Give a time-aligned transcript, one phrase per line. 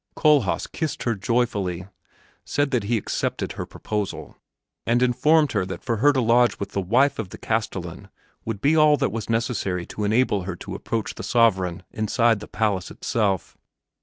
[0.17, 1.87] Kohlhaas kissed her joyfully,
[2.43, 4.35] said that he accepted her proposal,
[4.83, 8.09] and informed her that for her to lodge with the wife of the castellan
[8.43, 12.47] would be all that was necessary to enable her to approach the sovereign inside the
[12.47, 13.59] palace itself.